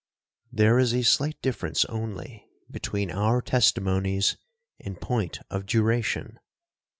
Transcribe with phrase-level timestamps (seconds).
[0.51, 4.35] There is a slight difference only between our testimonies
[4.79, 6.39] in point of duration.